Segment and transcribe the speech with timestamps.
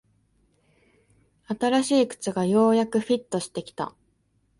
[1.47, 3.93] 新しい靴がようやくフィットしてきた